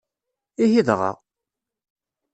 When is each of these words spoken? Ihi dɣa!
Ihi 0.63 0.81
dɣa! 0.87 1.11